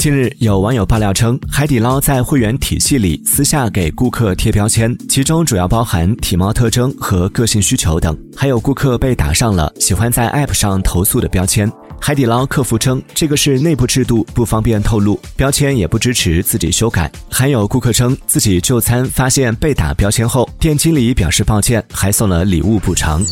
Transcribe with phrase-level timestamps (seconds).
[0.00, 8.16] 近日有网友爆料称海底捞在会员体系里私下给顾客贴标签其中主要包含体貌特征和个性需求等。
[8.34, 23.22] 还有顾客被打上了喜欢在 app 上投诉的标签海底捞客服称这个是内部制度不方便透露标签也不支持自己修改还有顾客称自己就餐发现被打标签后店经理表示抱歉还送了礼物补偿